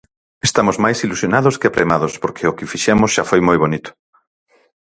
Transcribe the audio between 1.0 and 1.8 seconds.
ilusionados que